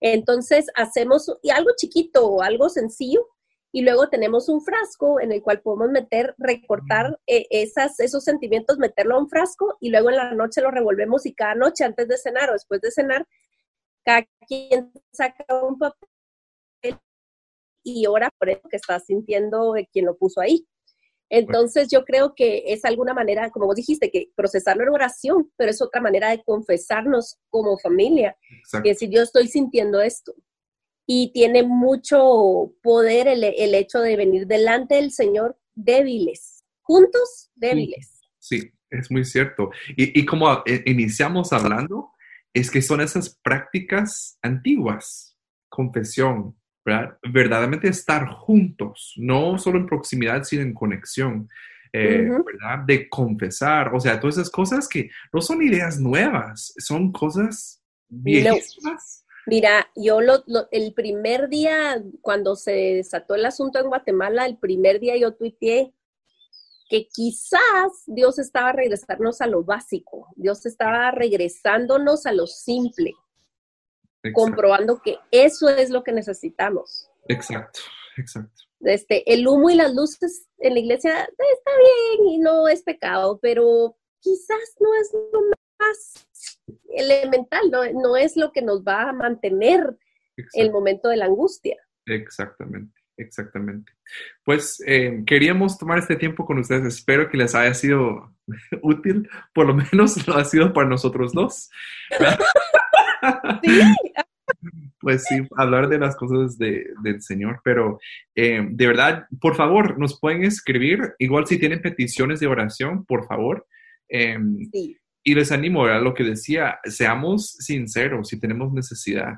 [0.00, 3.26] Entonces hacemos algo chiquito o algo sencillo
[3.72, 8.78] y luego tenemos un frasco en el cual podemos meter, recortar eh, esas, esos sentimientos,
[8.78, 12.06] meterlo a un frasco y luego en la noche lo revolvemos y cada noche antes
[12.06, 13.26] de cenar o después de cenar,
[14.04, 17.00] cada quien saca un papel
[17.82, 20.64] y ora por eso que está sintiendo quien lo puso ahí.
[21.30, 25.70] Entonces yo creo que es alguna manera, como vos dijiste, que procesarlo en oración, pero
[25.70, 28.36] es otra manera de confesarnos como familia,
[28.82, 30.34] que si yo estoy sintiendo esto,
[31.06, 38.20] y tiene mucho poder el, hecho de venir delante del Señor débiles, juntos débiles.
[38.38, 39.70] Sí, es muy cierto.
[39.96, 42.12] Y, como eh, iniciamos hablando,
[42.52, 45.38] es que son esas prácticas antiguas,
[45.70, 47.18] confesión, ¿verdad?
[47.22, 51.48] verdaderamente estar juntos, no solo en proximidad, sino en conexión.
[51.90, 52.84] Eh, ¿verdad?
[52.86, 59.24] De confesar, o sea, todas esas cosas que no son ideas nuevas, son cosas viejísimas,
[59.48, 65.00] Mira, yo lo, el primer día, cuando se desató el asunto en Guatemala, el primer
[65.00, 65.94] día yo tuiteé
[66.90, 73.14] que quizás Dios estaba regresándonos a lo básico, Dios estaba regresándonos a lo simple,
[74.32, 77.10] comprobando que eso es lo que necesitamos.
[77.28, 77.80] Exacto,
[78.16, 78.62] exacto.
[78.80, 83.38] Este, el humo y las luces en la iglesia está bien y no es pecado,
[83.42, 85.40] pero quizás no es lo
[85.78, 86.28] más
[86.90, 89.96] elemental, no, no es lo que nos va a mantener
[90.54, 91.76] el momento de la angustia.
[92.06, 93.92] Exactamente, exactamente.
[94.44, 96.84] Pues eh, queríamos tomar este tiempo con ustedes.
[96.86, 98.34] Espero que les haya sido
[98.82, 101.70] útil, por lo menos lo ha sido para nosotros dos.
[103.62, 103.80] sí.
[105.00, 108.00] Pues sí, hablar de las cosas de, del Señor, pero
[108.34, 113.26] eh, de verdad, por favor, nos pueden escribir, igual si tienen peticiones de oración, por
[113.26, 113.64] favor.
[114.08, 114.36] Eh,
[114.72, 114.98] sí
[115.28, 119.34] y les animo a lo que decía, seamos sinceros si tenemos necesidad.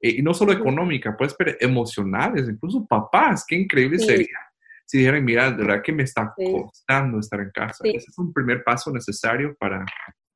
[0.00, 3.44] Eh, y no solo económica, pues, pero emocionales, incluso papás.
[3.48, 4.38] Qué increíble sería
[4.86, 7.78] si dijeran, mira, de verdad que me está costando estar en casa.
[7.82, 9.84] Ese es un primer paso necesario para,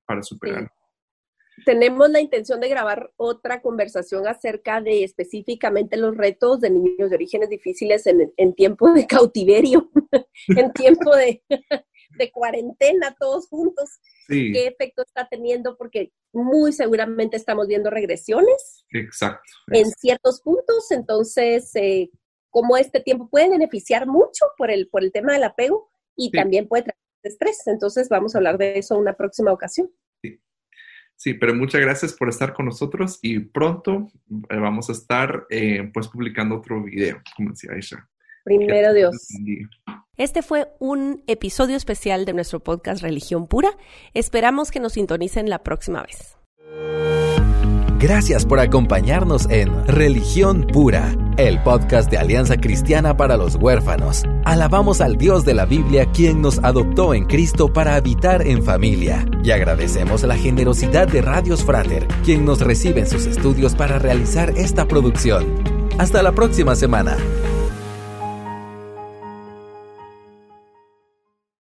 [0.05, 0.71] para superarlo
[1.65, 7.17] tenemos la intención de grabar otra conversación acerca de específicamente los retos de niños de
[7.17, 9.91] orígenes difíciles en, tiempo de cautiverio,
[10.49, 11.43] en tiempo de,
[12.33, 13.99] cuarentena, todos juntos.
[14.29, 15.77] ¿Qué efecto está teniendo?
[15.77, 18.85] Porque muy seguramente estamos viendo regresiones.
[18.91, 19.41] Exacto.
[19.69, 22.11] En ciertos puntos, entonces, eh,
[22.51, 26.67] como este tiempo puede beneficiar mucho por el, por el tema del apego y también
[26.67, 27.67] puede traer estrés.
[27.67, 29.91] Entonces, vamos a hablar de eso en una próxima ocasión.
[31.17, 34.09] Sí, pero muchas gracias por estar con nosotros y pronto
[34.51, 38.09] eh, vamos a estar eh, pues publicando otro video, como decía Aisha.
[38.45, 39.17] Primero Dios.
[40.17, 43.71] Este fue un episodio especial de nuestro podcast Religión Pura.
[44.15, 46.37] Esperamos que nos sintonicen la próxima vez.
[47.99, 54.25] Gracias por acompañarnos en Religión Pura, el podcast de Alianza Cristiana para los Huérfanos.
[54.45, 59.25] Alabamos al Dios de la Biblia quien nos adoptó en Cristo para habitar en familia.
[59.43, 64.53] Y agradecemos la generosidad de Radios Frater, quien nos recibe en sus estudios para realizar
[64.57, 65.47] esta producción.
[65.97, 67.17] Hasta la próxima semana.